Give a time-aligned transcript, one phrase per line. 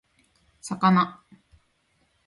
[0.71, 1.05] 魚